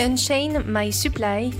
Unchain 0.00 0.62
My 0.64 0.92
Supply, 0.92 1.50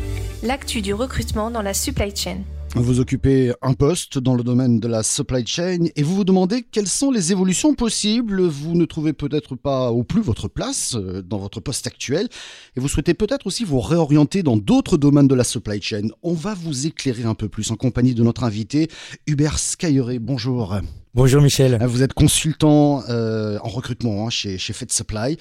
l'actu 0.45 0.81
du 0.81 0.95
recrutement 0.95 1.51
dans 1.51 1.61
la 1.61 1.75
supply 1.75 2.15
chain. 2.15 2.39
Vous 2.77 3.01
occupez 3.01 3.53
un 3.63 3.73
poste 3.73 4.19
dans 4.19 4.35
le 4.35 4.45
domaine 4.45 4.79
de 4.79 4.87
la 4.87 5.03
supply 5.03 5.45
chain 5.45 5.87
et 5.97 6.03
vous 6.05 6.15
vous 6.15 6.25
demandez 6.25 6.63
quelles 6.63 6.87
sont 6.87 7.11
les 7.11 7.33
évolutions 7.33 7.75
possibles. 7.75 8.43
Vous 8.43 8.77
ne 8.77 8.85
trouvez 8.85 9.13
peut-être 9.13 9.57
pas 9.57 9.91
au 9.91 10.05
plus 10.05 10.21
votre 10.21 10.47
place 10.47 10.95
euh, 10.95 11.21
dans 11.21 11.39
votre 11.39 11.59
poste 11.59 11.89
actuel 11.89 12.29
et 12.77 12.81
vous 12.81 12.87
souhaitez 12.87 13.13
peut-être 13.13 13.49
aussi 13.49 13.65
vous 13.65 13.81
réorienter 13.81 14.45
dans 14.45 14.57
d'autres 14.57 14.99
domaines 14.99 15.27
de 15.27 15.35
la 15.35 15.43
supply 15.43 15.83
chain. 15.83 16.07
On 16.23 16.35
va 16.35 16.55
vous 16.55 16.87
éclairer 16.87 17.25
un 17.25 17.35
peu 17.35 17.49
plus 17.49 17.73
en 17.73 17.77
compagnie 17.77 18.15
de 18.15 18.23
notre 18.23 18.45
invité 18.45 18.89
Hubert 19.27 19.59
Skyeré. 19.59 20.21
Bonjour. 20.21 20.77
Bonjour 21.13 21.43
Michel. 21.43 21.77
Vous 21.89 22.05
êtes 22.05 22.13
consultant 22.13 23.03
euh, 23.09 23.59
en 23.65 23.69
recrutement 23.69 24.27
hein, 24.27 24.31
chez, 24.31 24.59
chez 24.59 24.73
Fed 24.73 24.93
Supply. 24.93 25.39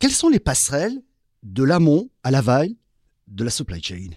Quelles 0.00 0.10
sont 0.10 0.28
les 0.28 0.40
passerelles 0.40 1.00
de 1.42 1.64
l'amont 1.64 2.08
à 2.22 2.30
l'aval 2.30 2.70
de 3.28 3.44
la 3.44 3.50
supply 3.50 3.82
chain 3.82 4.10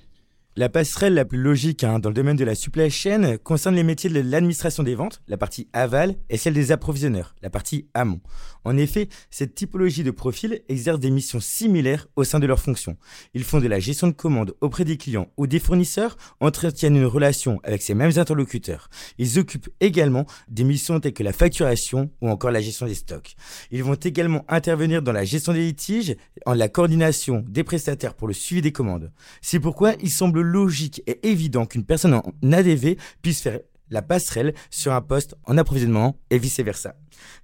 la 0.58 0.70
passerelle 0.70 1.16
la 1.16 1.26
plus 1.26 1.38
logique 1.38 1.84
hein, 1.84 2.00
dans 2.00 2.10
le 2.10 2.16
domaine 2.16 2.38
de 2.38 2.46
la 2.46 2.56
supply 2.56 2.90
chain 2.90 3.36
concerne 3.44 3.76
les 3.76 3.84
métiers 3.84 4.10
de 4.10 4.22
l'administration 4.22 4.84
des 4.84 4.96
ventes, 4.96 5.22
la 5.28 5.36
partie 5.36 5.68
aval, 5.74 6.16
et 6.30 6.38
celle 6.38 6.54
des 6.54 6.72
approvisionneurs, 6.72 7.36
la 7.42 7.50
partie 7.50 7.90
amont. 7.94 8.22
En 8.64 8.78
effet, 8.78 9.10
cette 9.30 9.54
typologie 9.54 10.04
de 10.04 10.12
profil 10.12 10.62
exerce 10.70 11.00
des 11.00 11.12
missions 11.12 11.42
similaires 11.42 12.08
au 12.16 12.24
sein 12.24 12.40
de 12.40 12.48
leurs 12.48 12.62
fonctions. 12.62 12.96
Ils 13.34 13.44
font 13.44 13.60
de 13.60 13.68
la 13.68 13.80
gestion 13.80 14.08
de 14.08 14.14
commandes 14.14 14.56
auprès 14.62 14.86
des 14.86 14.96
clients 14.96 15.28
ou 15.36 15.46
des 15.46 15.60
fournisseurs, 15.60 16.16
entretiennent 16.40 16.96
une 16.96 17.06
relation 17.06 17.60
avec 17.64 17.82
ces 17.82 17.94
mêmes 17.94 18.18
interlocuteurs. 18.18 18.90
Ils 19.18 19.38
occupent 19.40 19.70
également 19.82 20.26
des 20.48 20.64
missions 20.64 21.02
telles 21.02 21.14
que 21.14 21.24
la 21.24 21.34
facturation 21.34 22.10
ou 22.22 22.30
encore 22.30 22.52
la 22.52 22.62
gestion 22.62 22.86
des 22.86 22.96
stocks. 22.96 23.36
Ils 23.72 23.84
vont 23.84 23.96
également 23.96 24.46
intervenir 24.48 25.02
dans 25.02 25.12
la 25.12 25.26
gestion 25.26 25.52
des 25.52 25.66
litiges, 25.66 26.16
en 26.46 26.54
la 26.54 26.70
coordination 26.70 27.44
des 27.46 27.66
prestataires 27.66 28.14
pour 28.14 28.30
le 28.30 28.34
suivi 28.34 28.62
des 28.62 28.72
commandes. 28.72 29.12
C'est 29.42 29.60
pourquoi 29.60 29.94
il 30.02 30.10
semble 30.10 30.45
logique 30.46 31.02
et 31.08 31.28
évident 31.28 31.66
qu'une 31.66 31.86
personne 31.86 32.14
en 32.14 32.24
ADV 32.52 32.98
puisse 33.22 33.42
faire 33.42 33.60
la 33.90 34.02
passerelle 34.02 34.54
sur 34.70 34.94
un 34.94 35.02
poste 35.02 35.36
en 35.46 35.58
approvisionnement 35.58 36.18
et 36.30 36.38
vice-versa. 36.38 36.96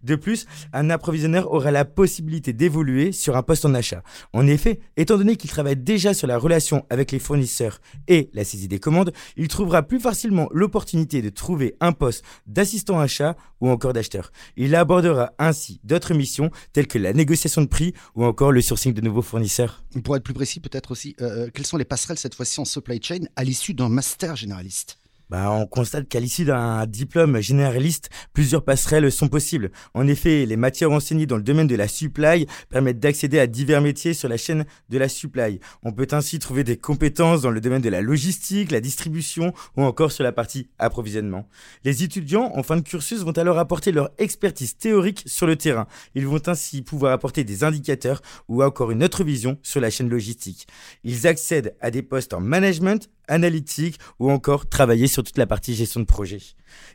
De 0.04 0.16
plus, 0.16 0.46
un 0.74 0.90
approvisionneur 0.90 1.52
aura 1.52 1.72
la 1.72 1.86
possibilité 1.86 2.54
d'évoluer 2.54 3.12
sur 3.12 3.38
un 3.38 3.44
poste 3.44 3.66
en 3.66 3.74
achat. 3.74 4.04
En 4.34 4.48
effet, 4.48 4.80
étant 4.98 5.18
donné 5.18 5.36
qu'il 5.36 5.50
travaille 5.50 5.78
déjà 5.78 6.14
sur 6.14 6.28
la 6.28 6.38
relation 6.38 6.86
avec 6.90 7.12
les 7.12 7.20
fournisseurs 7.20 7.80
et 8.08 8.30
la 8.34 8.44
saisie 8.44 8.68
des 8.68 8.80
commandes, 8.80 9.14
il 9.38 9.48
trouvera 9.48 9.84
plus 9.84 10.00
facilement 10.00 10.50
l'opportunité 10.52 11.22
de 11.22 11.30
trouver 11.30 11.76
un 11.80 11.92
poste 11.92 12.24
d'assistant 12.48 13.00
achat 13.00 13.36
ou 13.60 13.70
encore 13.70 13.94
d'acheteur. 13.94 14.32
Il 14.58 14.76
abordera 14.76 15.34
ainsi 15.40 15.80
d'autres 15.84 16.14
missions 16.14 16.52
telles 16.74 16.88
que 16.88 16.98
la 16.98 17.14
négociation 17.14 17.62
de 17.62 17.68
prix 17.68 17.94
ou 18.16 18.26
encore 18.26 18.52
le 18.52 18.62
sourcing 18.62 18.94
de 18.94 19.02
nouveaux 19.02 19.22
fournisseurs. 19.22 19.84
Pour 20.04 20.16
être 20.16 20.24
plus 20.24 20.34
précis, 20.34 20.60
peut-être 20.60 20.92
aussi, 20.92 21.16
euh, 21.22 21.50
quelles 21.54 21.66
sont 21.66 21.78
les 21.78 21.86
passerelles 21.86 22.18
cette 22.18 22.36
fois-ci 22.36 22.60
en 22.60 22.66
supply 22.66 23.02
chain 23.02 23.26
à 23.36 23.44
l'issue 23.44 23.74
d'un 23.74 23.90
master 23.90 24.36
généraliste? 24.36 25.01
Bah, 25.32 25.50
on 25.50 25.66
constate 25.66 26.10
qu'à 26.10 26.20
l'issue 26.20 26.44
d'un 26.44 26.86
diplôme 26.86 27.40
généraliste, 27.40 28.10
plusieurs 28.34 28.66
passerelles 28.66 29.10
sont 29.14 29.30
possibles. 29.30 29.72
En 29.94 30.06
effet, 30.06 30.46
les 30.46 30.58
matières 30.58 30.92
enseignées 30.92 31.26
dans 31.26 31.38
le 31.38 31.42
domaine 31.42 31.68
de 31.68 31.76
la 31.78 31.88
supply 31.88 32.48
permettent 32.70 33.00
d'accéder 33.00 33.40
à 33.40 33.48
divers 33.48 33.80
métiers 33.80 34.14
sur 34.14 34.28
la 34.28 34.36
chaîne 34.36 34.66
de 34.90 34.98
la 34.98 35.08
supply. 35.08 35.62
On 35.84 35.94
peut 35.94 36.10
ainsi 36.12 36.38
trouver 36.40 36.66
des 36.66 36.76
compétences 36.76 37.42
dans 37.42 37.50
le 37.50 37.62
domaine 37.62 37.82
de 37.82 37.88
la 37.88 38.02
logistique, 38.02 38.72
la 38.72 38.82
distribution 38.82 39.54
ou 39.78 39.84
encore 39.84 40.12
sur 40.12 40.26
la 40.26 40.34
partie 40.34 40.68
approvisionnement. 40.80 41.48
Les 41.86 42.04
étudiants 42.04 42.52
en 42.54 42.62
fin 42.62 42.76
de 42.76 42.82
cursus 42.82 43.22
vont 43.22 43.32
alors 43.32 43.58
apporter 43.58 43.94
leur 43.94 44.10
expertise 44.18 44.76
théorique 44.76 45.24
sur 45.28 45.48
le 45.48 45.56
terrain. 45.56 45.88
Ils 46.14 46.28
vont 46.28 46.42
ainsi 46.48 46.82
pouvoir 46.82 47.14
apporter 47.14 47.46
des 47.46 47.64
indicateurs 47.64 48.22
ou 48.50 48.62
encore 48.64 48.92
une 48.92 49.02
autre 49.02 49.24
vision 49.24 49.58
sur 49.64 49.80
la 49.80 49.92
chaîne 49.92 50.10
logistique. 50.10 50.68
Ils 51.06 51.26
accèdent 51.26 51.74
à 51.80 51.90
des 51.90 52.02
postes 52.02 52.34
en 52.34 52.42
management, 52.42 53.10
analytique 53.32 53.98
ou 54.20 54.30
encore 54.30 54.68
travailler 54.68 55.08
sur 55.08 55.24
toute 55.24 55.38
la 55.38 55.48
partie 55.48 55.74
gestion 55.74 56.02
de 56.02 56.06
projet. 56.06 56.40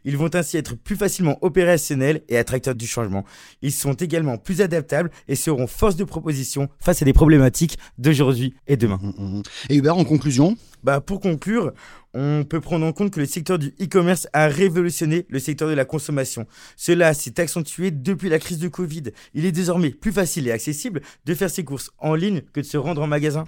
Ils 0.05 0.17
vont 0.17 0.35
ainsi 0.35 0.57
être 0.57 0.77
plus 0.77 0.97
facilement 0.97 1.39
opérationnels 1.43 2.23
et 2.29 2.39
attracteurs 2.39 2.75
du 2.75 2.87
changement. 2.87 3.25
Ils 3.63 3.73
sont 3.73 3.95
également 3.95 4.39
plus 4.39 4.61
adaptables 4.61 5.11
et 5.29 5.35
seront 5.35 5.67
force 5.67 5.97
de 5.97 6.05
proposition 6.05 6.69
face 6.79 7.03
à 7.03 7.05
des 7.05 7.13
problématiques 7.13 7.79
d'aujourd'hui 7.99 8.55
et 8.67 8.77
demain. 8.77 8.99
Mmh, 9.03 9.13
mmh, 9.17 9.39
mmh. 9.39 9.43
Et 9.71 9.77
Hubert, 9.77 9.97
en 9.97 10.05
conclusion? 10.05 10.57
Bah, 10.85 11.01
Pour 11.01 11.21
conclure, 11.21 11.73
on 12.15 12.45
peut 12.45 12.61
prendre 12.61 12.87
en 12.87 12.93
compte 12.93 13.11
que 13.11 13.21
le 13.21 13.27
secteur 13.27 13.59
du 13.59 13.75
e-commerce 13.81 14.29
a 14.33 14.47
révolutionné 14.47 15.27
le 15.29 15.39
secteur 15.39 15.69
de 15.69 15.75
la 15.75 15.85
consommation. 15.85 16.47
Cela 16.77 17.13
s'est 17.15 17.41
accentué 17.41 17.91
depuis 17.91 18.29
la 18.29 18.39
crise 18.39 18.59
de 18.59 18.69
Covid. 18.69 19.05
Il 19.35 19.45
est 19.45 19.53
désormais 19.53 19.91
plus 19.91 20.13
facile 20.13 20.47
et 20.49 20.53
accessible 20.53 21.03
de 21.25 21.35
faire 21.35 21.51
ses 21.51 21.65
courses 21.65 21.91
en 21.99 22.15
ligne 22.15 22.43
que 22.53 22.61
de 22.61 22.67
se 22.67 22.77
rendre 22.77 23.03
en 23.03 23.07
magasin. 23.07 23.45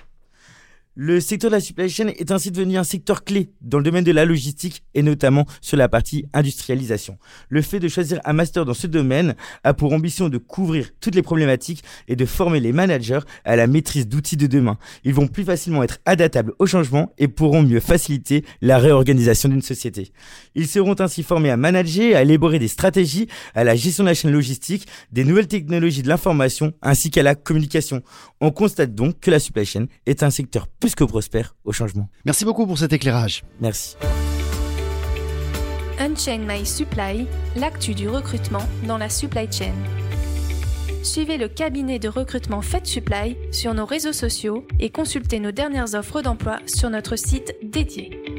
Le 1.01 1.21
secteur 1.21 1.49
de 1.49 1.55
la 1.55 1.61
supply 1.61 1.89
chain 1.89 2.09
est 2.09 2.33
ainsi 2.33 2.51
devenu 2.51 2.77
un 2.77 2.83
secteur 2.83 3.23
clé 3.23 3.53
dans 3.61 3.79
le 3.79 3.85
domaine 3.85 4.03
de 4.03 4.11
la 4.11 4.25
logistique 4.25 4.83
et 4.95 5.03
notamment 5.03 5.47
sur 5.61 5.77
la 5.77 5.89
partie 5.89 6.25
industrialisation. 6.33 7.19
Le 7.51 7.63
fait 7.63 7.79
de 7.79 7.87
choisir 7.87 8.21
un 8.25 8.33
master 8.33 8.65
dans 8.65 8.75
ce 8.75 8.89
domaine 8.89 9.37
a 9.63 9.75
pour 9.75 9.93
ambition 9.93 10.29
de 10.29 10.39
couvrir 10.39 10.89
toutes 11.01 11.15
les 11.15 11.23
problématiques 11.23 11.85
et 12.09 12.17
de 12.17 12.27
former 12.27 12.59
les 12.59 12.73
managers 12.73 13.21
à 13.45 13.55
la 13.55 13.69
maîtrise 13.69 14.09
d'outils 14.09 14.37
de 14.37 14.49
demain. 14.49 14.77
Ils 15.05 15.15
vont 15.15 15.29
plus 15.29 15.45
facilement 15.45 15.85
être 15.85 15.99
adaptables 16.05 16.55
au 16.59 16.67
changement 16.67 17.13
et 17.17 17.29
pourront 17.29 17.63
mieux 17.63 17.79
faciliter 17.79 18.45
la 18.61 18.79
réorganisation 18.79 19.49
d'une 19.49 19.63
société. 19.63 20.11
Ils 20.57 20.67
seront 20.67 21.01
ainsi 21.01 21.23
formés 21.23 21.51
à 21.51 21.57
manager, 21.57 22.17
à 22.17 22.23
élaborer 22.23 22.59
des 22.59 22.67
stratégies, 22.67 23.29
à 23.55 23.63
la 23.63 23.77
gestion 23.77 24.03
de 24.03 24.09
la 24.09 24.15
chaîne 24.15 24.33
logistique, 24.33 24.89
des 25.13 25.23
nouvelles 25.23 25.47
technologies 25.47 26.03
de 26.03 26.09
l'information 26.09 26.73
ainsi 26.83 27.13
qu'à 27.13 27.23
la 27.23 27.37
communication. 27.37 28.03
On 28.41 28.51
constate 28.51 28.97
donc 28.97 29.21
que 29.21 29.31
la 29.31 29.39
supply 29.39 29.65
chain 29.65 29.87
est 30.05 30.25
un 30.25 30.31
secteur 30.31 30.67
plus 30.89 30.95
que 30.95 31.05
prospère 31.05 31.55
au 31.65 31.73
changement. 31.73 32.09
Merci 32.25 32.47
beaucoup 32.47 32.67
pour 32.67 32.79
cet 32.79 32.95
éclairage. 32.95 33.45
Merci. 33.61 33.97
Unchain 35.99 36.39
My 36.39 36.65
Supply, 36.65 37.27
l'actu 37.57 37.95
du 37.95 38.09
recrutement 38.09 38.63
dans 38.87 38.97
la 38.97 39.11
supply 39.11 39.53
chain. 39.53 39.75
Suivez 41.03 41.37
le 41.37 41.49
cabinet 41.49 41.99
de 41.99 42.09
recrutement 42.09 42.63
Fed 42.63 42.87
Supply 42.87 43.37
sur 43.53 43.75
nos 43.75 43.85
réseaux 43.85 44.15
sociaux 44.15 44.67
et 44.81 44.89
consultez 44.91 45.41
nos 45.41 45.53
dernières 45.53 45.95
offres 45.95 46.23
d'emploi 46.23 46.59
sur 46.67 46.89
notre 46.89 47.17
site 47.17 47.55
dédié. 47.63 48.38